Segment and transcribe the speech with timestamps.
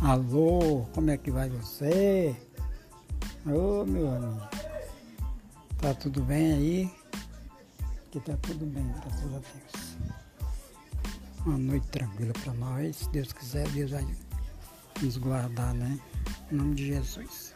[0.00, 2.36] Alô, como é que vai você?
[3.46, 4.48] Ô oh, meu amigo,
[5.80, 6.94] tá tudo bem aí?
[8.10, 9.96] Que tá tudo bem, graças a Deus.
[11.46, 14.06] Uma noite tranquila para nós, se Deus quiser, Deus vai
[15.02, 15.98] nos guardar, né?
[16.52, 17.54] Em nome de Jesus.